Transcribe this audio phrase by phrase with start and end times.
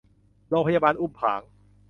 [0.49, 1.41] โรงพยาบาลอุ้มผาง